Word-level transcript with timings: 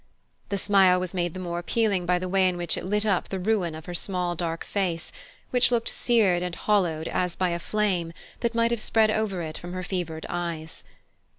The 0.49 0.57
smile 0.57 0.99
was 0.99 1.13
made 1.13 1.35
the 1.35 1.39
more 1.39 1.59
appealing 1.59 2.07
by 2.07 2.17
the 2.17 2.27
way 2.27 2.49
in 2.49 2.57
which 2.57 2.75
it 2.75 2.85
lit 2.85 3.05
up 3.05 3.29
the 3.29 3.37
ruin 3.37 3.75
of 3.75 3.85
her 3.85 3.93
small 3.93 4.33
dark 4.33 4.63
face, 4.65 5.11
which 5.51 5.69
looked 5.69 5.89
seared 5.89 6.41
and 6.41 6.55
hollowed 6.55 7.07
as 7.07 7.35
by 7.35 7.49
a 7.49 7.59
flame 7.59 8.11
that 8.39 8.55
might 8.55 8.71
have 8.71 8.79
spread 8.81 9.11
over 9.11 9.43
it 9.43 9.59
from 9.59 9.73
her 9.73 9.83
fevered 9.83 10.25
eyes. 10.27 10.83